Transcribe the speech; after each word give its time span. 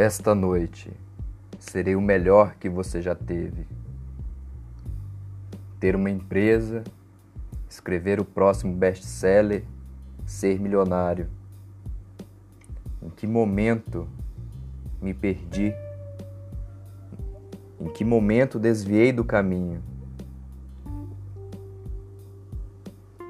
Esta 0.00 0.34
noite 0.34 0.90
serei 1.58 1.94
o 1.94 2.00
melhor 2.00 2.54
que 2.54 2.70
você 2.70 3.02
já 3.02 3.14
teve. 3.14 3.66
Ter 5.78 5.94
uma 5.94 6.08
empresa, 6.08 6.82
escrever 7.68 8.18
o 8.18 8.24
próximo 8.24 8.72
best-seller, 8.72 9.62
ser 10.24 10.58
milionário. 10.58 11.28
Em 13.02 13.10
que 13.10 13.26
momento 13.26 14.08
me 15.02 15.12
perdi? 15.12 15.74
Em 17.78 17.90
que 17.90 18.02
momento 18.02 18.58
desviei 18.58 19.12
do 19.12 19.22
caminho? 19.22 19.82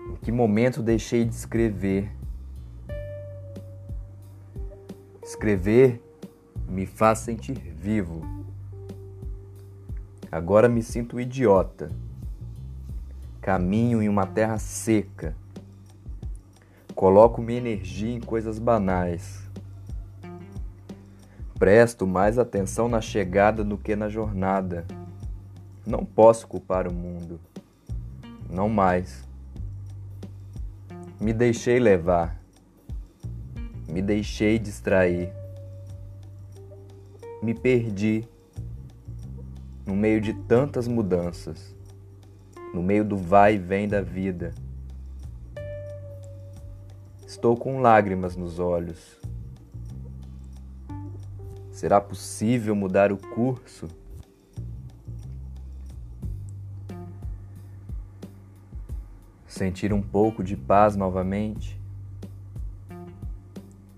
Em 0.09 0.17
que 0.23 0.31
momento 0.31 0.85
deixei 0.85 1.25
de 1.25 1.35
escrever? 1.35 2.13
Escrever 5.21 6.01
me 6.71 6.87
faz 6.87 7.19
sentir 7.19 7.59
vivo. 7.59 8.23
Agora 10.31 10.69
me 10.69 10.83
sinto 10.85 11.19
idiota. 11.19 11.91
Caminho 13.41 14.01
em 14.01 14.09
uma 14.09 14.25
terra 14.25 14.57
seca. 14.57 15.35
Coloco 16.95 17.43
minha 17.43 17.59
energia 17.59 18.15
em 18.15 18.21
coisas 18.21 18.61
banais. 18.61 19.43
Presto 21.59 22.07
mais 22.07 22.39
atenção 22.39 22.89
na 22.89 23.01
chegada 23.01 23.65
do 23.65 23.77
que 23.77 23.97
na 23.97 24.09
jornada. 24.09 24.87
Não 25.85 26.05
posso 26.05 26.47
culpar 26.47 26.87
o 26.87 26.95
mundo. 26.95 27.41
Não 28.49 28.69
mais. 28.69 29.27
Me 31.21 31.33
deixei 31.33 31.81
levar. 31.81 32.41
Me 33.89 34.01
deixei 34.01 34.57
distrair. 34.57 35.40
Me 37.43 37.55
perdi 37.55 38.25
no 39.87 39.95
meio 39.95 40.21
de 40.21 40.35
tantas 40.35 40.87
mudanças, 40.87 41.75
no 42.75 42.83
meio 42.83 43.05
do 43.05 43.17
vai 43.17 43.55
e 43.55 43.59
vem 43.59 43.89
da 43.89 44.01
vida. 44.01 44.55
Estou 47.27 47.57
com 47.57 47.81
lágrimas 47.81 48.37
nos 48.37 48.59
olhos 48.59 49.21
Será 51.81 51.99
possível 51.99 52.77
mudar 52.77 53.11
o 53.11 53.17
curso? 53.17 53.89
Sentir 59.47 59.91
um 59.91 60.03
pouco 60.03 60.45
de 60.45 60.59
paz 60.59 60.95
novamente? 60.95 61.81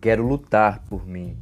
Quero 0.00 0.24
lutar 0.24 0.78
por 0.84 1.04
mim. 1.04 1.36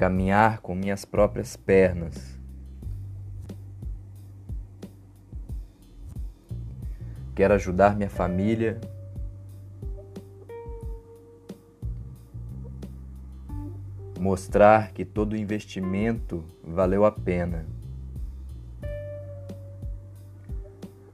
Caminhar 0.00 0.62
com 0.62 0.74
minhas 0.74 1.04
próprias 1.04 1.56
pernas. 1.56 2.40
Quero 7.34 7.52
ajudar 7.52 7.94
minha 7.94 8.08
família 8.08 8.80
mostrar 14.18 14.90
que 14.92 15.04
todo 15.04 15.36
investimento 15.36 16.42
valeu 16.64 17.04
a 17.04 17.12
pena. 17.12 17.66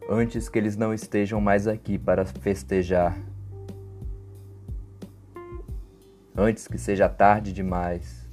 Antes 0.09 0.49
que 0.49 0.61
eles 0.61 0.77
não 0.77 0.95
estejam 0.95 1.41
mais 1.41 1.67
aqui 1.67 1.99
para 1.99 2.25
festejar. 2.25 3.19
Antes 6.37 6.69
que 6.69 6.79
seja 6.79 7.09
tarde 7.09 7.53
demais. 7.53 8.26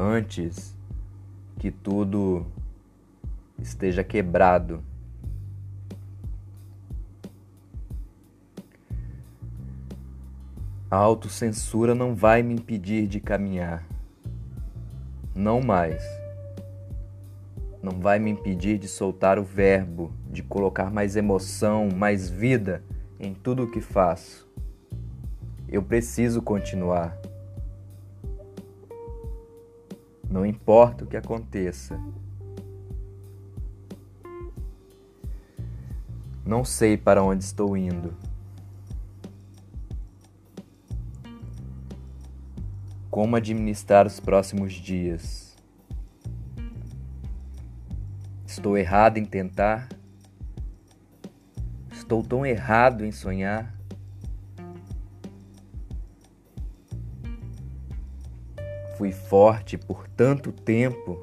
Antes 0.00 0.76
que 1.58 1.72
tudo 1.72 2.46
esteja 3.58 4.04
quebrado. 4.04 4.80
A 10.88 10.96
autocensura 10.96 11.96
não 11.96 12.14
vai 12.14 12.44
me 12.44 12.54
impedir 12.54 13.08
de 13.08 13.18
caminhar. 13.18 13.84
Não 15.34 15.60
mais. 15.60 16.00
Não 17.82 17.98
vai 17.98 18.20
me 18.20 18.30
impedir 18.30 18.78
de 18.78 18.86
soltar 18.86 19.36
o 19.36 19.42
verbo, 19.42 20.12
de 20.30 20.44
colocar 20.44 20.92
mais 20.92 21.16
emoção, 21.16 21.88
mais 21.88 22.30
vida 22.30 22.84
em 23.18 23.34
tudo 23.34 23.64
o 23.64 23.70
que 23.72 23.80
faço. 23.80 24.48
Eu 25.68 25.82
preciso 25.82 26.40
continuar. 26.40 27.18
Não 30.30 30.44
importa 30.44 31.04
o 31.04 31.06
que 31.06 31.16
aconteça. 31.16 31.98
Não 36.44 36.64
sei 36.64 36.96
para 36.96 37.22
onde 37.22 37.44
estou 37.44 37.76
indo. 37.76 38.14
Como 43.10 43.36
administrar 43.36 44.06
os 44.06 44.20
próximos 44.20 44.72
dias? 44.72 45.56
Estou 48.46 48.76
errado 48.76 49.18
em 49.18 49.24
tentar? 49.24 49.88
Estou 51.90 52.22
tão 52.22 52.44
errado 52.44 53.04
em 53.04 53.12
sonhar? 53.12 53.77
Fui 58.98 59.12
forte 59.12 59.78
por 59.78 60.08
tanto 60.08 60.50
tempo 60.50 61.22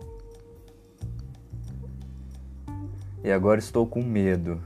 e 3.22 3.30
agora 3.30 3.60
estou 3.60 3.86
com 3.86 4.02
medo. 4.02 4.62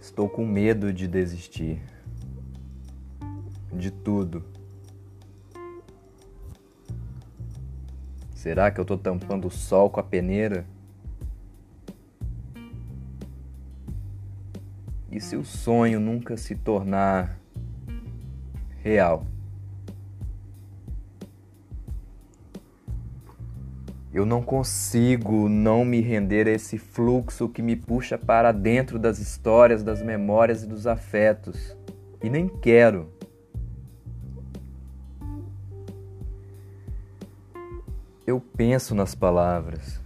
Estou 0.00 0.28
com 0.28 0.44
medo 0.44 0.92
de 0.92 1.06
desistir. 1.06 1.80
De 3.72 3.92
tudo. 3.92 4.44
Será 8.34 8.72
que 8.72 8.80
eu 8.80 8.82
estou 8.82 8.98
tampando 8.98 9.46
o 9.46 9.50
sol 9.52 9.88
com 9.88 10.00
a 10.00 10.02
peneira? 10.02 10.66
E 15.12 15.20
se 15.20 15.36
o 15.36 15.44
sonho 15.44 16.00
nunca 16.00 16.36
se 16.36 16.56
tornar 16.56 17.41
real? 18.82 19.26
Eu 24.12 24.26
não 24.26 24.42
consigo 24.42 25.48
não 25.48 25.86
me 25.86 26.00
render 26.00 26.46
a 26.46 26.50
esse 26.50 26.76
fluxo 26.76 27.48
que 27.48 27.62
me 27.62 27.74
puxa 27.74 28.18
para 28.18 28.52
dentro 28.52 28.98
das 28.98 29.18
histórias, 29.18 29.82
das 29.82 30.02
memórias 30.02 30.62
e 30.62 30.66
dos 30.66 30.86
afetos. 30.86 31.74
E 32.22 32.28
nem 32.28 32.46
quero. 32.46 33.10
Eu 38.26 38.38
penso 38.38 38.94
nas 38.94 39.14
palavras, 39.14 40.00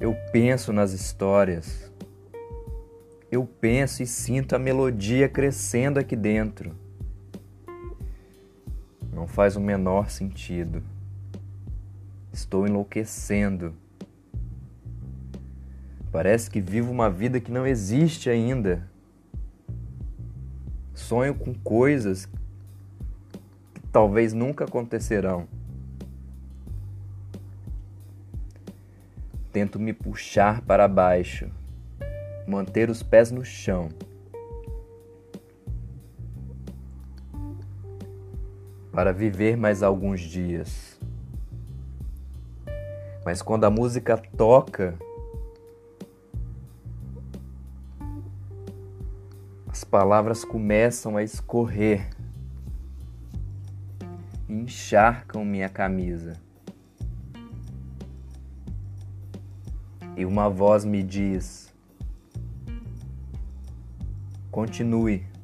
eu 0.00 0.16
penso 0.32 0.72
nas 0.72 0.92
histórias, 0.92 1.92
eu 3.30 3.44
penso 3.44 4.02
e 4.02 4.06
sinto 4.06 4.54
a 4.54 4.58
melodia 4.58 5.28
crescendo 5.28 5.98
aqui 5.98 6.16
dentro. 6.16 6.87
Não 9.18 9.26
faz 9.26 9.56
o 9.56 9.60
menor 9.60 10.10
sentido. 10.10 10.80
Estou 12.32 12.68
enlouquecendo. 12.68 13.74
Parece 16.12 16.48
que 16.48 16.60
vivo 16.60 16.92
uma 16.92 17.10
vida 17.10 17.40
que 17.40 17.50
não 17.50 17.66
existe 17.66 18.30
ainda. 18.30 18.88
Sonho 20.94 21.34
com 21.34 21.52
coisas 21.52 22.26
que 23.74 23.80
talvez 23.90 24.32
nunca 24.32 24.66
acontecerão. 24.66 25.48
Tento 29.52 29.80
me 29.80 29.92
puxar 29.92 30.60
para 30.60 30.86
baixo, 30.86 31.50
manter 32.46 32.88
os 32.88 33.02
pés 33.02 33.32
no 33.32 33.44
chão. 33.44 33.88
Para 38.98 39.12
viver 39.12 39.56
mais 39.56 39.84
alguns 39.84 40.20
dias. 40.20 40.98
Mas 43.24 43.40
quando 43.40 43.62
a 43.62 43.70
música 43.70 44.16
toca, 44.36 44.98
as 49.68 49.84
palavras 49.84 50.44
começam 50.44 51.16
a 51.16 51.22
escorrer 51.22 52.10
encharcam 54.48 55.44
minha 55.44 55.68
camisa. 55.68 56.32
E 60.16 60.24
uma 60.24 60.50
voz 60.50 60.84
me 60.84 61.04
diz: 61.04 61.72
Continue. 64.50 65.37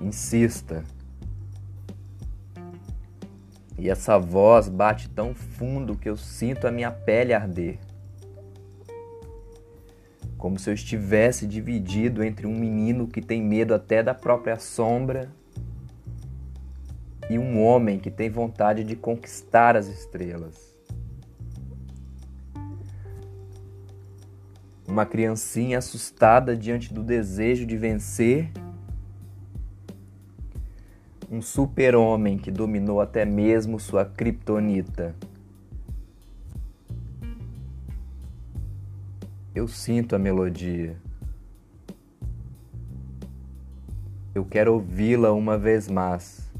Insista. 0.00 0.84
E 3.78 3.90
essa 3.90 4.18
voz 4.18 4.68
bate 4.68 5.08
tão 5.08 5.34
fundo 5.34 5.96
que 5.96 6.08
eu 6.08 6.16
sinto 6.16 6.66
a 6.66 6.70
minha 6.70 6.90
pele 6.90 7.34
arder. 7.34 7.78
Como 10.38 10.58
se 10.58 10.70
eu 10.70 10.74
estivesse 10.74 11.46
dividido 11.46 12.22
entre 12.22 12.46
um 12.46 12.56
menino 12.56 13.06
que 13.06 13.20
tem 13.20 13.42
medo 13.42 13.74
até 13.74 14.02
da 14.02 14.14
própria 14.14 14.58
sombra 14.58 15.30
e 17.28 17.38
um 17.38 17.62
homem 17.62 17.98
que 17.98 18.10
tem 18.10 18.30
vontade 18.30 18.84
de 18.84 18.94
conquistar 18.94 19.76
as 19.76 19.88
estrelas. 19.88 20.74
Uma 24.86 25.04
criancinha 25.04 25.78
assustada 25.78 26.56
diante 26.56 26.94
do 26.94 27.02
desejo 27.02 27.66
de 27.66 27.76
vencer 27.76 28.50
um 31.30 31.42
super-homem 31.42 32.38
que 32.38 32.50
dominou 32.50 33.00
até 33.00 33.24
mesmo 33.24 33.80
sua 33.80 34.04
kriptonita. 34.04 35.14
Eu 39.54 39.66
sinto 39.66 40.14
a 40.14 40.18
melodia. 40.18 40.96
Eu 44.34 44.44
quero 44.44 44.74
ouvi-la 44.74 45.32
uma 45.32 45.56
vez 45.56 45.88
mais. 45.88 46.52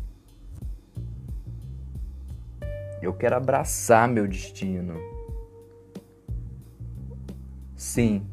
Eu 3.02 3.12
quero 3.12 3.36
abraçar 3.36 4.08
meu 4.08 4.26
destino. 4.26 4.94
Sim, 7.76 8.26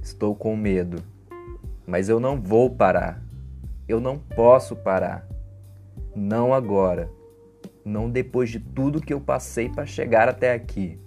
estou 0.00 0.34
com 0.34 0.56
medo, 0.56 1.02
mas 1.86 2.08
eu 2.08 2.20
não 2.20 2.40
vou 2.40 2.70
parar. 2.70 3.20
Eu 3.88 4.00
não 4.00 4.16
posso 4.16 4.76
parar. 4.76 5.28
Não 6.18 6.52
agora. 6.52 7.08
Não 7.84 8.10
depois 8.10 8.50
de 8.50 8.58
tudo 8.58 9.00
que 9.00 9.14
eu 9.14 9.20
passei 9.20 9.68
para 9.68 9.86
chegar 9.86 10.28
até 10.28 10.52
aqui. 10.52 10.98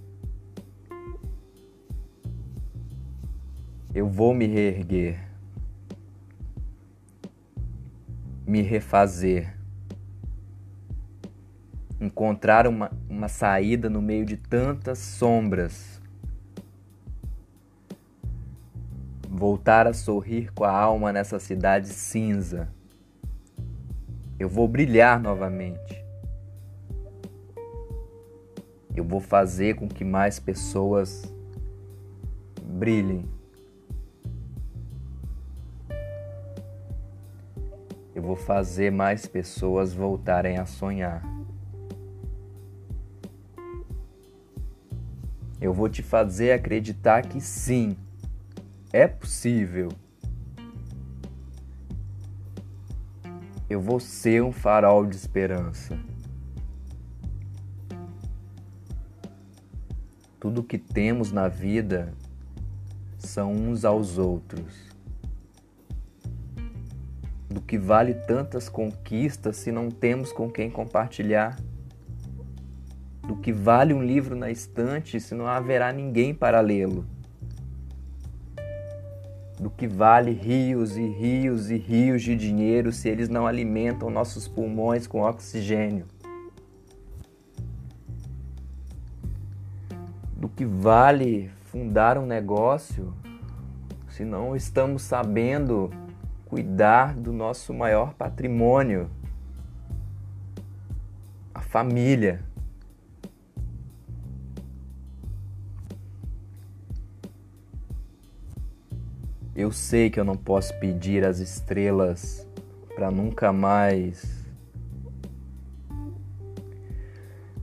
Eu 3.93 4.07
vou 4.07 4.33
me 4.33 4.47
reerguer, 4.47 5.19
me 8.47 8.61
refazer, 8.61 9.53
encontrar 11.99 12.65
uma, 12.65 12.89
uma 13.09 13.27
saída 13.27 13.89
no 13.89 14.01
meio 14.01 14.25
de 14.25 14.37
tantas 14.37 14.97
sombras, 14.97 16.01
voltar 19.29 19.87
a 19.87 19.93
sorrir 19.93 20.53
com 20.53 20.63
a 20.63 20.71
alma 20.71 21.11
nessa 21.11 21.37
cidade 21.37 21.89
cinza. 21.89 22.69
Eu 24.41 24.49
vou 24.49 24.67
brilhar 24.67 25.19
novamente. 25.19 26.03
Eu 28.95 29.03
vou 29.03 29.19
fazer 29.19 29.75
com 29.75 29.88
que 29.88 30.03
mais 30.03 30.39
pessoas 30.39 31.31
brilhem. 32.63 33.23
Eu 38.15 38.23
vou 38.23 38.35
fazer 38.35 38.91
mais 38.91 39.27
pessoas 39.27 39.93
voltarem 39.93 40.57
a 40.57 40.65
sonhar. 40.65 41.21
Eu 45.61 45.71
vou 45.71 45.88
te 45.88 46.01
fazer 46.01 46.53
acreditar 46.53 47.27
que 47.27 47.39
sim, 47.39 47.95
é 48.91 49.05
possível. 49.07 49.89
Eu 53.71 53.79
vou 53.79 54.01
ser 54.01 54.44
um 54.44 54.51
farol 54.51 55.06
de 55.06 55.15
esperança. 55.15 55.97
Tudo 60.38 60.62
que 60.62 60.77
temos 60.77 61.31
na 61.31 61.47
vida 61.47 62.13
são 63.18 63.53
uns 63.53 63.85
aos 63.85 64.18
outros. 64.18 64.89
Do 67.50 67.62
que 67.62 67.77
vale 67.77 68.13
tantas 68.13 68.68
conquistas 68.68 69.56
se 69.56 69.71
não 69.71 69.89
temos 69.89 70.33
com 70.33 70.51
quem 70.51 70.69
compartilhar? 70.69 71.57
Do 73.25 73.38
que 73.38 73.53
vale 73.53 73.94
um 73.94 74.03
livro 74.03 74.35
na 74.35 74.51
estante 74.51 75.17
se 75.17 75.33
não 75.33 75.47
haverá 75.47 75.94
ninguém 75.94 76.33
para 76.33 76.59
lê-lo? 76.59 77.06
Do 79.61 79.69
que 79.69 79.87
vale 79.87 80.31
rios 80.31 80.97
e 80.97 81.05
rios 81.07 81.69
e 81.69 81.77
rios 81.77 82.23
de 82.23 82.35
dinheiro 82.35 82.91
se 82.91 83.07
eles 83.07 83.29
não 83.29 83.45
alimentam 83.45 84.09
nossos 84.09 84.47
pulmões 84.47 85.05
com 85.05 85.21
oxigênio? 85.21 86.07
Do 90.35 90.49
que 90.49 90.65
vale 90.65 91.51
fundar 91.65 92.17
um 92.17 92.25
negócio 92.25 93.13
se 94.09 94.25
não 94.25 94.55
estamos 94.55 95.03
sabendo 95.03 95.91
cuidar 96.45 97.13
do 97.13 97.31
nosso 97.31 97.71
maior 97.71 98.15
patrimônio, 98.15 99.11
a 101.53 101.61
família? 101.61 102.50
Eu 109.53 109.69
sei 109.71 110.09
que 110.09 110.18
eu 110.18 110.24
não 110.24 110.38
posso 110.38 110.74
pedir 110.80 111.25
às 111.25 111.39
estrelas 111.39 112.48
para 112.95 113.12
nunca 113.12 113.51
mais. 113.51 114.45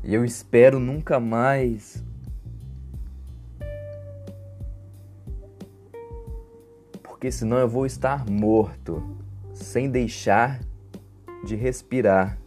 E 0.04 0.14
eu 0.14 0.22
espero 0.24 0.78
nunca 0.78 1.18
mais. 1.18 2.04
Porque 7.02 7.32
senão 7.32 7.56
eu 7.56 7.68
vou 7.68 7.86
estar 7.86 8.28
morto, 8.28 9.02
sem 9.52 9.90
deixar 9.90 10.60
de 11.44 11.56
respirar. 11.56 12.38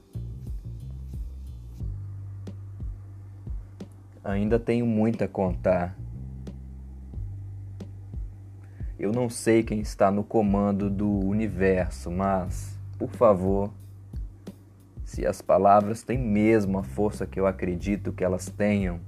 Ainda 4.23 4.59
tenho 4.59 4.85
muito 4.85 5.23
a 5.23 5.27
contar. 5.27 6.00
Eu 9.01 9.11
não 9.11 9.31
sei 9.31 9.63
quem 9.63 9.79
está 9.79 10.11
no 10.11 10.23
comando 10.23 10.87
do 10.87 11.09
universo, 11.09 12.11
mas, 12.11 12.77
por 12.99 13.09
favor, 13.09 13.71
se 15.03 15.25
as 15.25 15.41
palavras 15.41 16.03
têm 16.03 16.19
mesmo 16.19 16.77
a 16.77 16.83
força 16.83 17.25
que 17.25 17.39
eu 17.39 17.47
acredito 17.47 18.13
que 18.13 18.23
elas 18.23 18.45
tenham, 18.45 18.99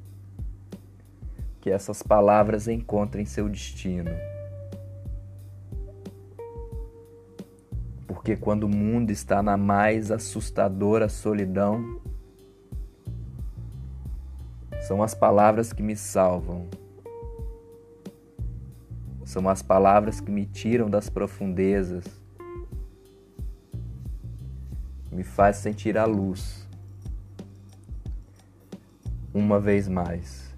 que 1.61 1.69
essas 1.69 2.01
palavras 2.01 2.67
encontrem 2.67 3.23
seu 3.23 3.47
destino. 3.47 4.09
Porque 8.07 8.35
quando 8.35 8.63
o 8.63 8.69
mundo 8.69 9.11
está 9.11 9.43
na 9.43 9.57
mais 9.57 10.09
assustadora 10.09 11.07
solidão, 11.07 12.01
são 14.81 15.03
as 15.03 15.13
palavras 15.13 15.71
que 15.71 15.83
me 15.83 15.95
salvam. 15.95 16.67
São 19.25 19.47
as 19.49 19.61
palavras 19.61 20.19
que 20.19 20.29
me 20.29 20.45
tiram 20.45 20.89
das 20.89 21.09
profundezas, 21.09 22.03
me 25.11 25.23
faz 25.23 25.57
sentir 25.57 25.97
a 25.97 26.05
luz. 26.05 26.67
Uma 29.33 29.59
vez 29.59 29.87
mais. 29.87 30.52